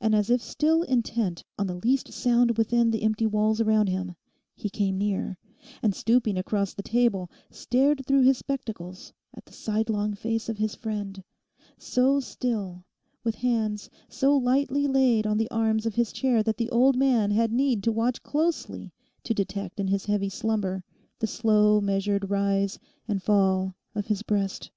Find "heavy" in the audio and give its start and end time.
20.06-20.30